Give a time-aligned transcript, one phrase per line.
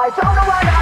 [0.00, 0.77] I don't know why.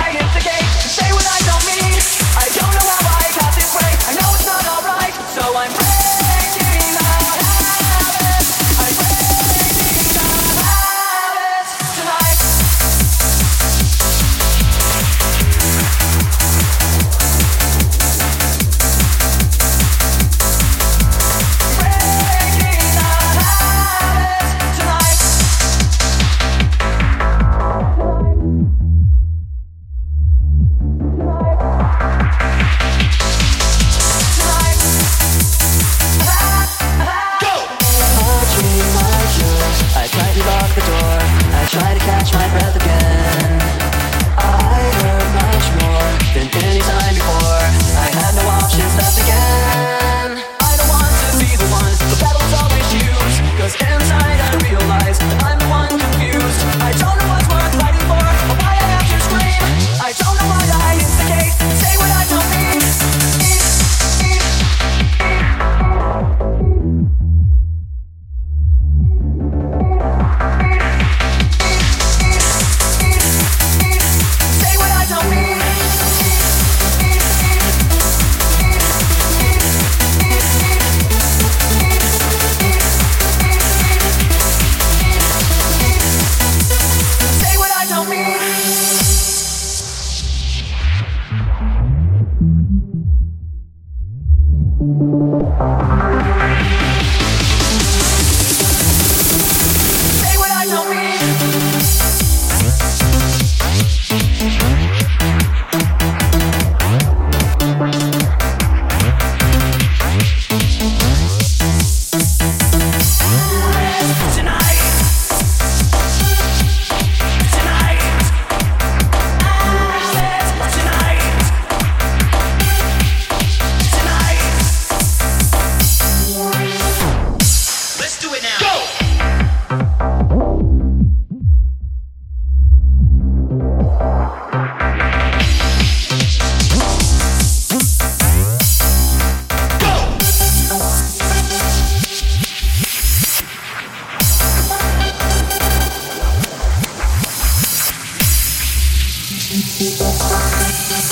[150.86, 151.02] Clutching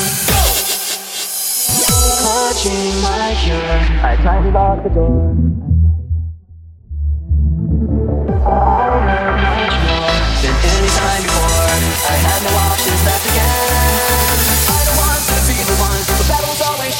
[3.03, 3.59] my cure,
[4.07, 5.35] I tried to lock the door.
[8.47, 8.87] I
[9.35, 10.15] much more
[10.47, 11.75] than any time before.
[12.07, 12.15] I
[12.47, 12.55] no
[13.75, 14.47] left.
[14.71, 16.95] I don't want to be the one the battle's always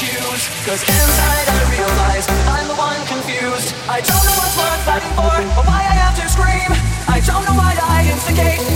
[0.83, 2.27] inside I realize
[2.59, 3.71] I'm the one confused.
[3.87, 6.75] I don't know what's worth fighting for or why I have to scream.
[7.07, 8.74] I don't know why I instigate.